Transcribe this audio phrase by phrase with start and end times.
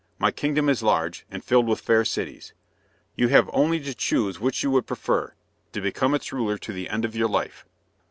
[0.17, 2.53] "My kingdom is large, and filled with fair cities.
[3.15, 5.35] You have only to choose which you would prefer,
[5.73, 7.67] to become its ruler to the end of your life."